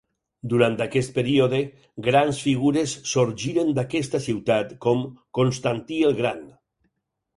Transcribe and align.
Durant 0.51 0.77
aquest 0.85 1.11
període, 1.17 1.59
grans 2.07 2.39
figures 2.47 2.95
sorgiren 3.11 3.69
d'aquesta 3.81 4.23
ciutat, 4.29 4.73
com 4.87 5.05
Constantí 5.41 6.01
el 6.09 6.19
Gran. 6.23 6.43